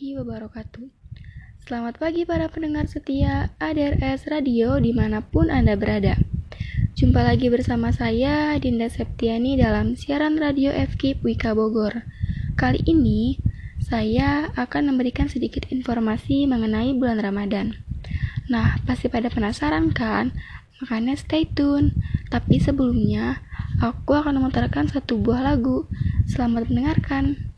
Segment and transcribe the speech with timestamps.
[0.00, 0.86] warahmatullahi wabarakatuh.
[1.68, 6.16] Selamat pagi para pendengar setia ADRS Radio di mana pun Anda berada.
[6.96, 12.08] Jumpa lagi bersama saya, Dinda Septiani dalam siaran radio FK Wika Bogor.
[12.56, 13.44] Kali ini,
[13.76, 17.76] saya akan memberikan sedikit informasi mengenai bulan Ramadan.
[18.48, 20.32] Nah, pasti pada penasaran kan?
[20.80, 21.92] Makanya stay tune.
[22.32, 23.44] Tapi sebelumnya,
[23.84, 25.84] aku akan memutarkan satu buah lagu.
[26.24, 27.49] Selamat mendengarkan.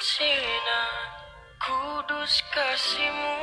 [0.00, 1.12] Sinar
[1.60, 3.36] kudus kasihmu.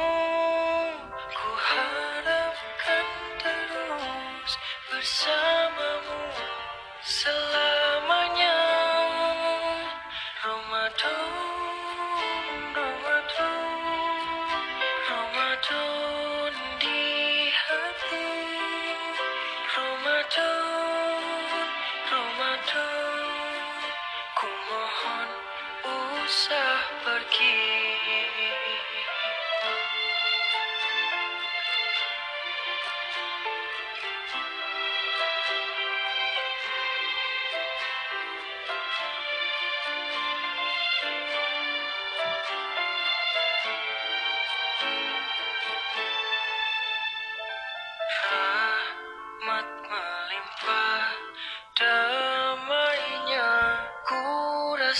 [1.13, 3.07] Ku harapkan
[3.38, 4.51] terus
[4.89, 6.21] bersamamu.
[7.06, 7.67] Selamanya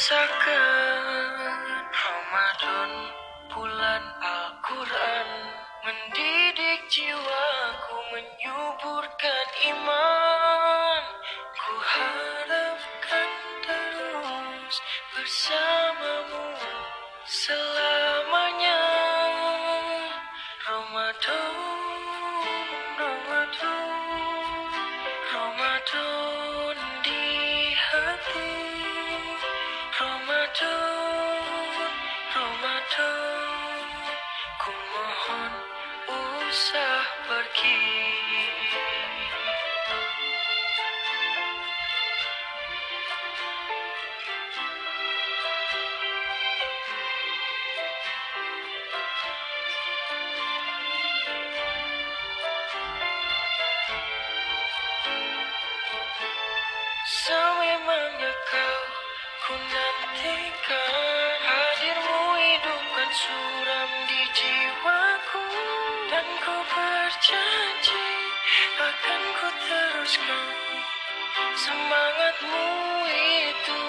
[0.08, 1.04] rasakan
[1.92, 2.92] Ramadan
[3.52, 5.28] bulan Al-Quran.
[5.84, 11.04] Mendidik jiwaku menyuburkan iman.
[11.60, 13.32] Ku harapkan
[13.68, 14.76] terus
[15.12, 15.87] bersamamu
[60.08, 65.46] nantikan Hadirmu hidupkan suram di jiwaku
[66.08, 68.08] Dan ku berjanji
[68.80, 70.48] akan ku teruskan
[71.58, 72.70] Semangatmu
[73.10, 73.84] itu.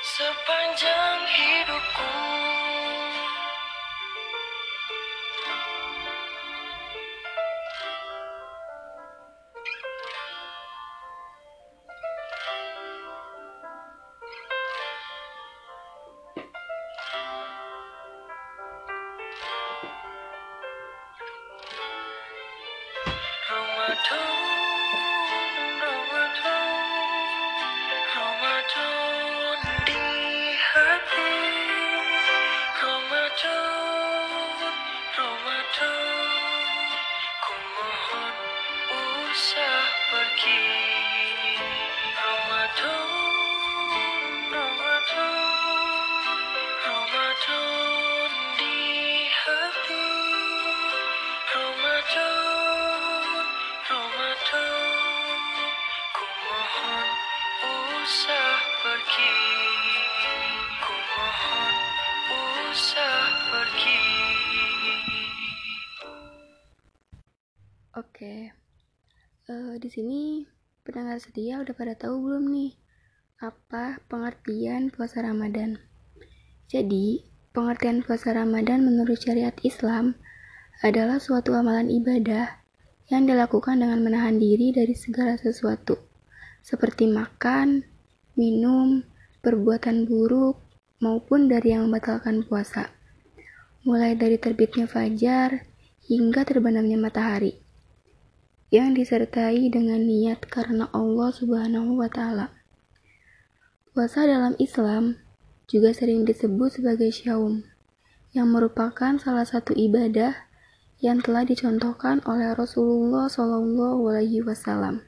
[0.00, 2.29] Sepanjang hidupku
[71.10, 72.70] pendengar setia udah pada tahu belum nih?
[73.42, 75.82] Apa pengertian puasa Ramadan?
[76.70, 80.14] Jadi, pengertian puasa Ramadan menurut syariat Islam
[80.86, 82.62] adalah suatu amalan ibadah
[83.10, 85.98] yang dilakukan dengan menahan diri dari segala sesuatu,
[86.62, 87.82] seperti makan,
[88.38, 89.02] minum,
[89.42, 90.62] perbuatan buruk,
[91.02, 92.86] maupun dari yang membatalkan puasa,
[93.82, 95.66] mulai dari terbitnya fajar
[96.06, 97.58] hingga terbenamnya matahari
[98.70, 102.54] yang disertai dengan niat karena Allah Subhanahu wa Ta'ala.
[103.90, 105.18] Puasa dalam Islam
[105.66, 107.66] juga sering disebut sebagai syaum,
[108.30, 110.46] yang merupakan salah satu ibadah
[111.02, 113.26] yang telah dicontohkan oleh Rasulullah
[114.46, 115.02] Wasallam.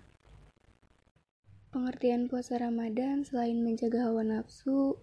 [1.71, 4.99] Pengertian puasa Ramadan selain menjaga hawa nafsu,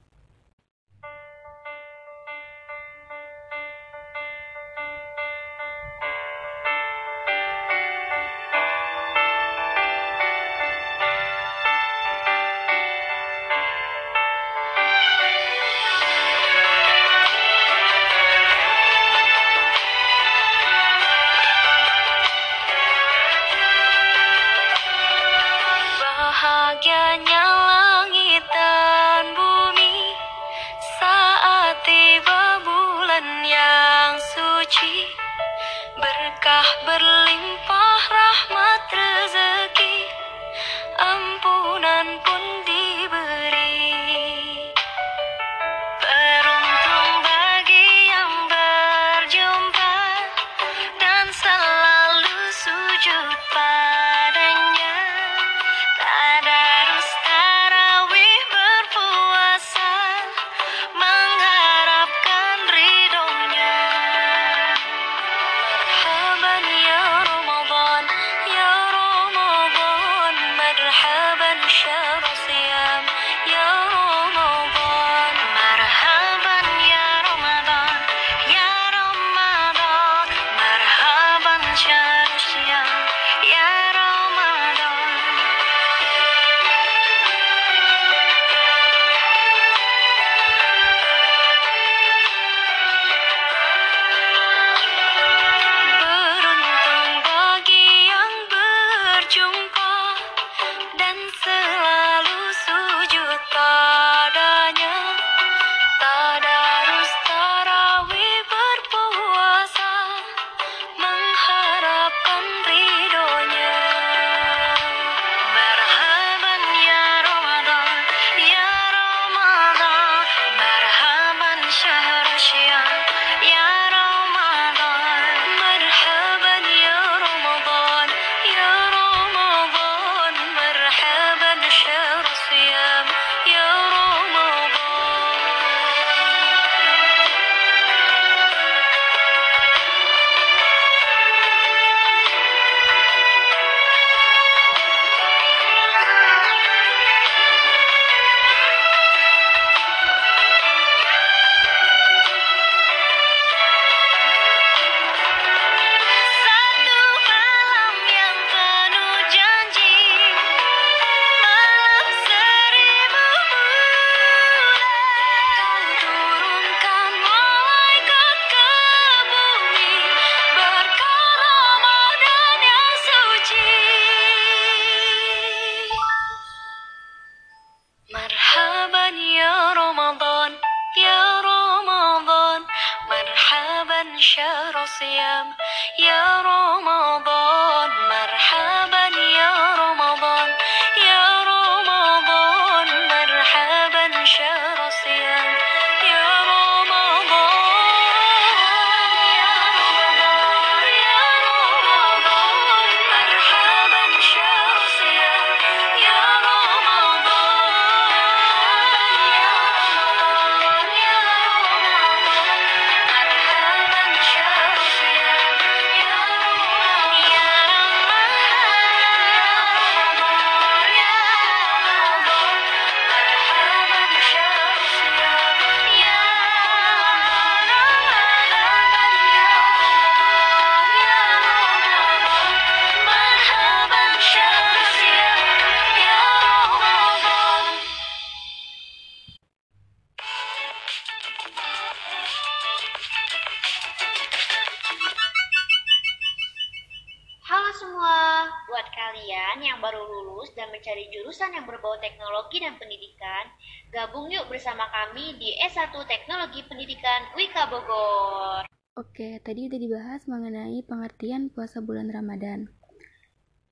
[254.53, 258.69] Bersama kami di S1 Teknologi Pendidikan Wika Bogor.
[258.93, 262.69] Oke, tadi udah dibahas mengenai pengertian puasa bulan Ramadan.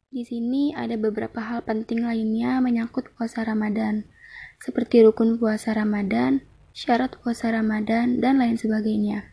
[0.09, 4.09] Di sini ada beberapa hal penting lainnya menyangkut puasa Ramadan,
[4.57, 6.41] seperti rukun puasa Ramadan,
[6.73, 9.29] syarat puasa Ramadan, dan lain sebagainya.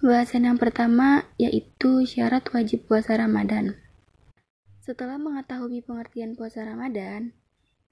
[0.00, 3.76] Pembahasan yang pertama yaitu syarat wajib puasa Ramadan.
[4.80, 7.36] Setelah mengetahui pengertian puasa Ramadan,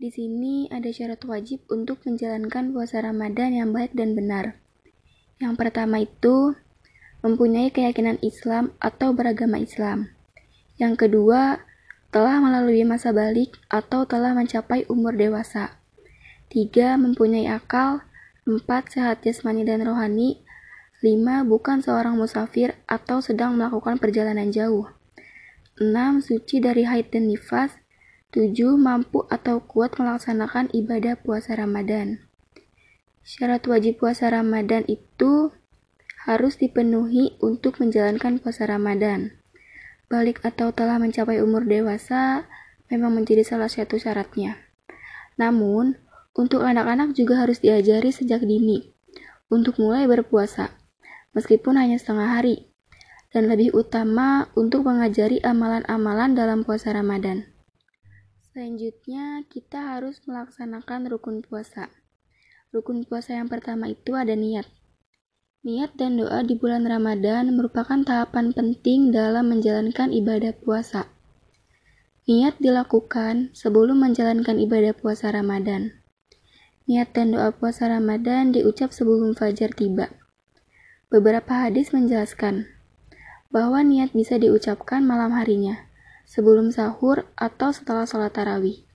[0.00, 4.56] di sini ada syarat wajib untuk menjalankan puasa Ramadan yang baik dan benar.
[5.36, 6.56] Yang pertama itu
[7.20, 10.08] mempunyai keyakinan Islam atau beragama Islam.
[10.80, 11.60] Yang kedua,
[12.08, 15.76] telah melalui masa balik atau telah mencapai umur dewasa.
[16.48, 18.00] Tiga, mempunyai akal.
[18.48, 20.40] Empat, sehat jasmani dan rohani.
[21.04, 24.88] Lima, bukan seorang musafir atau sedang melakukan perjalanan jauh.
[25.76, 26.24] 6.
[26.24, 27.76] Suci dari haid dan nifas.
[28.30, 28.78] 7.
[28.78, 32.22] Mampu atau kuat melaksanakan ibadah puasa Ramadan.
[33.26, 35.50] Syarat wajib puasa Ramadan itu
[36.30, 39.34] harus dipenuhi untuk menjalankan puasa Ramadan.
[40.06, 42.46] Balik atau telah mencapai umur dewasa
[42.86, 44.62] memang menjadi salah satu syaratnya.
[45.34, 45.98] Namun,
[46.30, 48.94] untuk anak-anak juga harus diajari sejak dini
[49.50, 50.70] untuk mulai berpuasa,
[51.34, 52.70] meskipun hanya setengah hari
[53.34, 57.50] dan lebih utama untuk mengajari amalan-amalan dalam puasa Ramadan.
[58.50, 61.86] Selanjutnya, kita harus melaksanakan rukun puasa.
[62.74, 64.66] Rukun puasa yang pertama itu ada niat.
[65.62, 71.06] Niat dan doa di bulan Ramadan merupakan tahapan penting dalam menjalankan ibadah puasa.
[72.26, 75.98] Niat dilakukan sebelum menjalankan ibadah puasa Ramadan.
[76.90, 80.10] Niat dan doa puasa Ramadan diucap sebelum fajar tiba.
[81.06, 82.66] Beberapa hadis menjelaskan,
[83.50, 85.89] bahwa niat bisa diucapkan malam harinya,
[86.30, 88.86] sebelum sahur atau setelah sholat tarawih.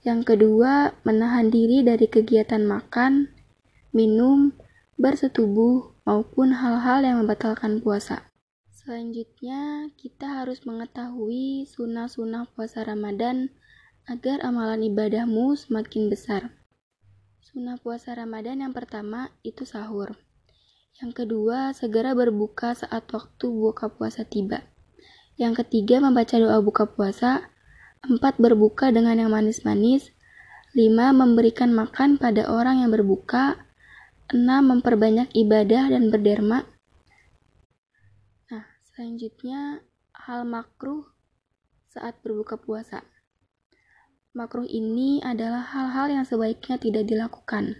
[0.00, 3.28] Yang kedua, menahan diri dari kegiatan makan,
[3.92, 4.56] minum,
[4.96, 8.24] bersetubuh, maupun hal-hal yang membatalkan puasa.
[8.72, 13.52] Selanjutnya, kita harus mengetahui sunnah-sunnah puasa Ramadan
[14.08, 16.56] agar amalan ibadahmu semakin besar.
[17.44, 20.16] Sunnah puasa Ramadan yang pertama itu sahur.
[20.96, 24.64] Yang kedua, segera berbuka saat waktu buka puasa tiba.
[25.38, 27.46] Yang ketiga, membaca doa buka puasa.
[28.02, 30.10] Empat, berbuka dengan yang manis-manis.
[30.74, 33.62] Lima, memberikan makan pada orang yang berbuka.
[34.34, 36.66] Enam, memperbanyak ibadah dan berderma.
[38.50, 41.06] Nah, selanjutnya, hal makruh
[41.88, 43.06] saat berbuka puasa.
[44.36, 47.78] Makruh ini adalah hal-hal yang sebaiknya tidak dilakukan.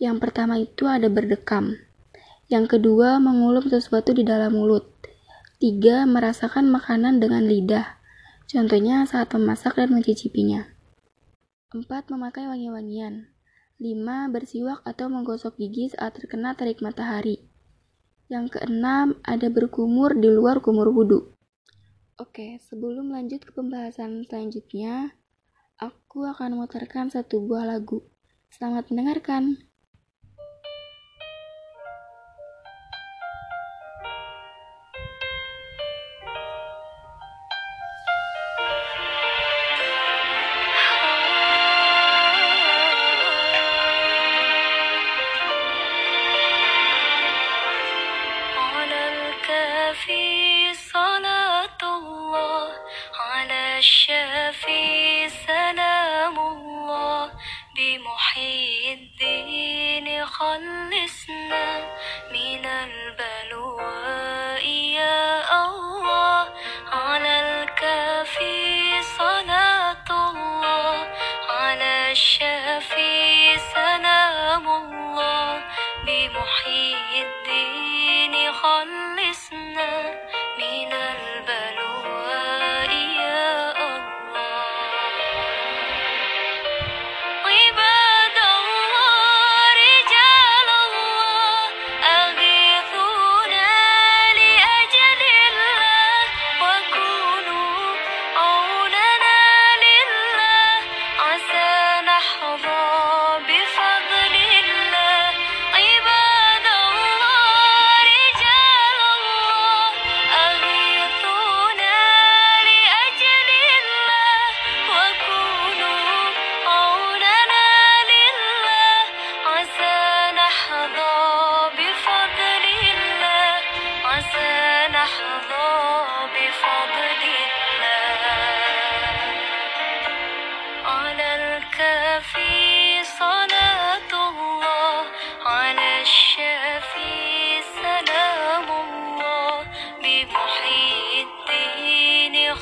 [0.00, 1.76] Yang pertama itu ada berdekam.
[2.48, 4.95] Yang kedua, mengulum sesuatu di dalam mulut.
[5.56, 7.96] Tiga, merasakan makanan dengan lidah.
[8.44, 10.68] Contohnya saat memasak dan mencicipinya.
[11.72, 13.32] Empat, memakai wangi-wangian.
[13.80, 17.48] Lima, bersiwak atau menggosok gigi saat terkena terik matahari.
[18.28, 21.32] Yang keenam, ada berkumur di luar kumur wudhu.
[22.20, 25.16] Oke, sebelum lanjut ke pembahasan selanjutnya,
[25.80, 28.04] aku akan memutarkan satu buah lagu.
[28.52, 29.65] Selamat mendengarkan.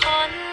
[0.07, 0.44] on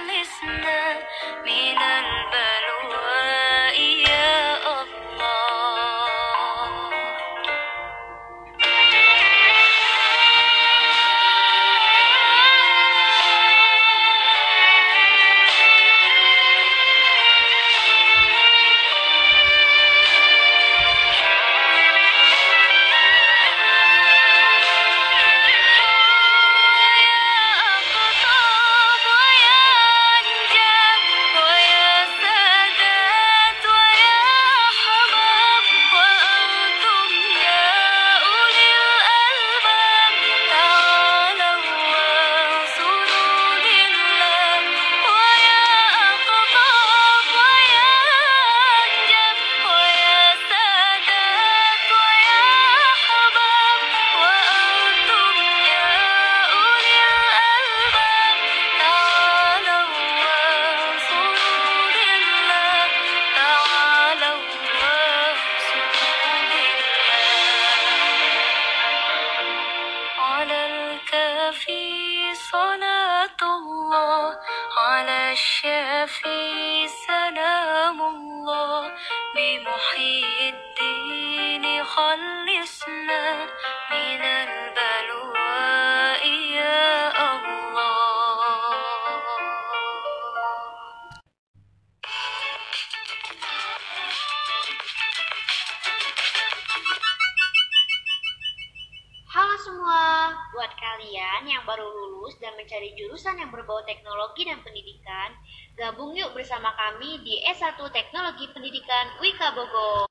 [102.62, 105.34] mencari jurusan yang berbau teknologi dan pendidikan,
[105.74, 110.06] gabung yuk bersama kami di S1 Teknologi Pendidikan Wika Bogor.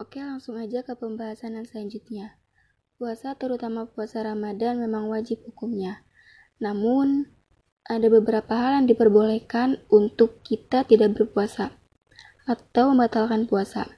[0.00, 2.40] Oke, langsung aja ke pembahasan yang selanjutnya.
[2.96, 6.00] Puasa, terutama puasa Ramadan, memang wajib hukumnya.
[6.56, 7.28] Namun,
[7.84, 11.76] ada beberapa hal yang diperbolehkan untuk kita tidak berpuasa
[12.48, 13.92] atau membatalkan puasa.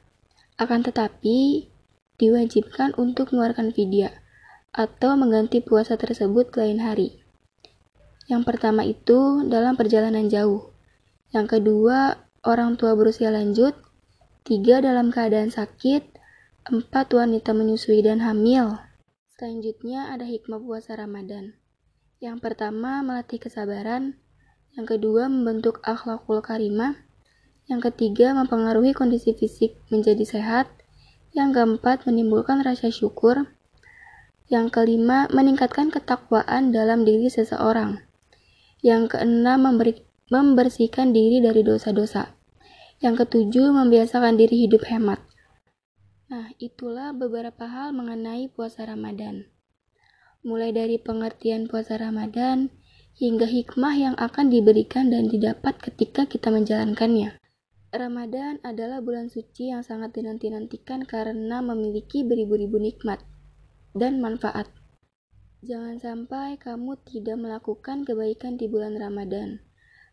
[0.59, 1.71] Akan tetapi,
[2.19, 4.11] diwajibkan untuk mengeluarkan fidyah
[4.75, 7.22] atau mengganti puasa tersebut lain hari.
[8.33, 10.73] Yang pertama itu dalam perjalanan jauh.
[11.37, 13.77] Yang kedua, orang tua berusia lanjut.
[14.40, 16.16] Tiga, dalam keadaan sakit.
[16.64, 18.81] Empat, wanita menyusui dan hamil.
[19.37, 21.61] Selanjutnya ada hikmah puasa Ramadan.
[22.25, 24.16] Yang pertama, melatih kesabaran.
[24.81, 26.97] Yang kedua, membentuk akhlakul karimah.
[27.68, 30.73] Yang ketiga, mempengaruhi kondisi fisik menjadi sehat.
[31.37, 33.53] Yang keempat, menimbulkan rasa syukur.
[34.49, 38.09] Yang kelima, meningkatkan ketakwaan dalam diri seseorang.
[38.83, 42.35] Yang keenam, memberi, membersihkan diri dari dosa-dosa.
[42.99, 45.23] Yang ketujuh, membiasakan diri hidup hemat.
[46.27, 49.47] Nah, itulah beberapa hal mengenai puasa Ramadan.
[50.42, 52.75] Mulai dari pengertian puasa Ramadan
[53.14, 57.38] hingga hikmah yang akan diberikan dan didapat ketika kita menjalankannya.
[57.92, 63.21] Ramadan adalah bulan suci yang sangat dinanti-nantikan karena memiliki beribu-ribu nikmat
[63.92, 64.73] dan manfaat.
[65.62, 69.62] Jangan sampai kamu tidak melakukan kebaikan di bulan Ramadan,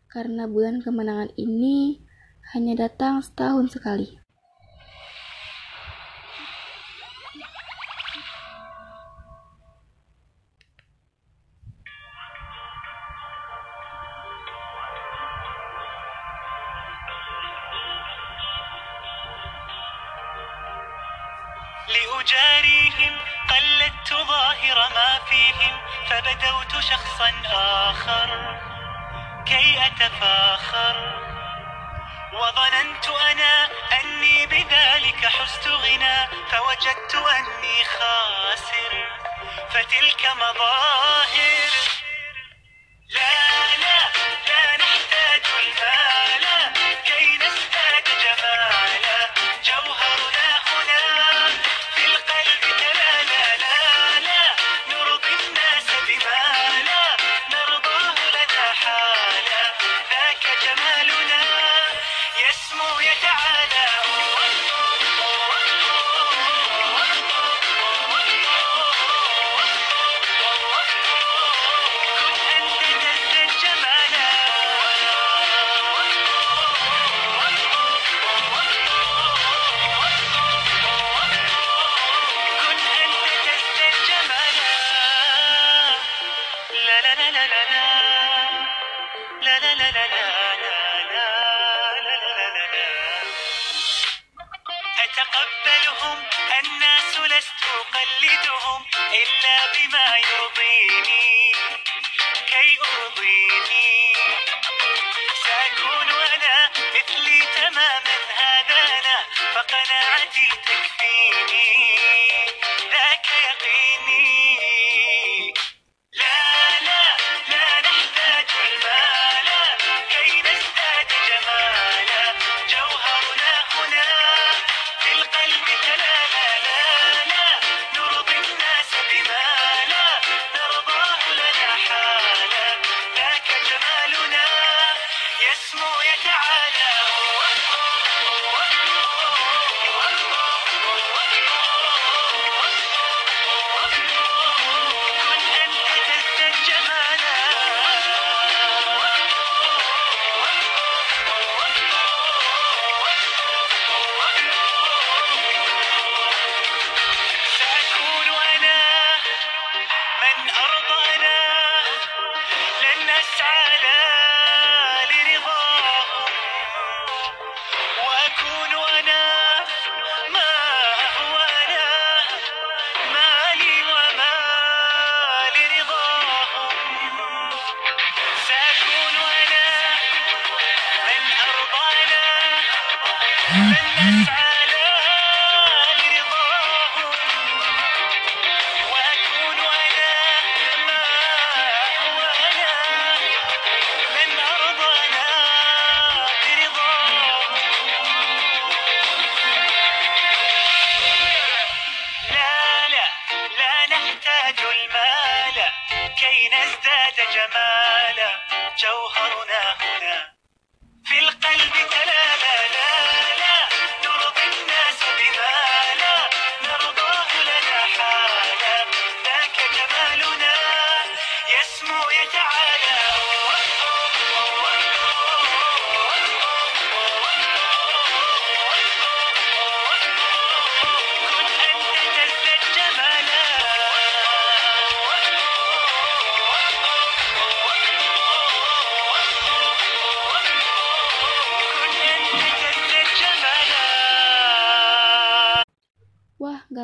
[0.06, 2.06] karena bulan kemenangan ini
[2.54, 4.19] hanya datang setahun sekali.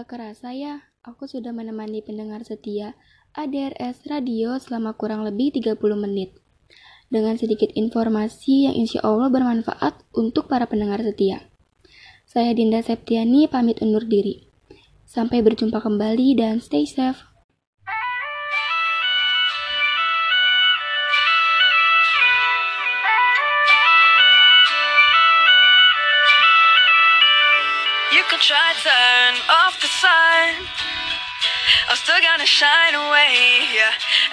[0.06, 2.94] kerasa ya, aku sudah menemani pendengar setia
[3.34, 6.38] ADRS Radio selama kurang lebih 30 menit.
[7.06, 11.50] Dengan sedikit informasi yang insya Allah bermanfaat untuk para pendengar setia.
[12.26, 14.46] Saya Dinda Septiani pamit undur diri.
[15.06, 17.35] Sampai berjumpa kembali dan stay safe.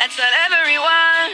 [0.03, 1.31] and tell everyone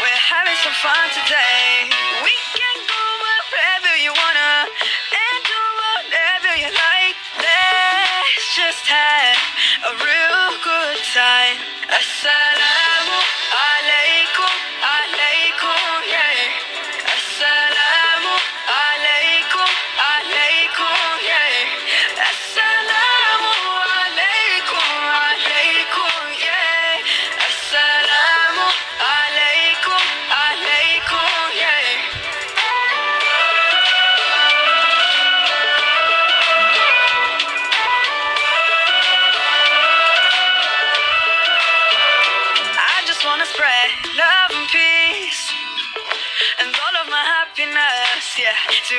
[0.00, 1.92] we're having some fun today.
[2.24, 7.16] We can go wherever you wanna and do whatever you like.
[7.36, 9.36] Let's just have
[9.84, 11.60] a real good time.
[11.92, 12.53] I said.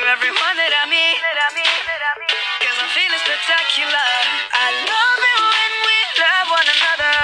[0.06, 1.18] everyone that I meet.
[2.62, 4.10] Cause I'm feeling spectacular.
[4.54, 7.16] I love it when we love one another.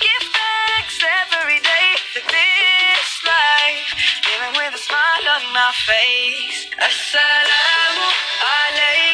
[0.00, 3.88] Give thanks every day to this life.
[4.32, 6.72] Living with a smile on my face.
[6.80, 8.06] Assalamu
[8.40, 9.11] alaikum.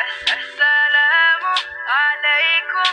[0.00, 1.42] السلام
[1.86, 2.88] عليكم